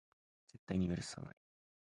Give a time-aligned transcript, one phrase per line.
[0.47, 1.35] 絶対に許さない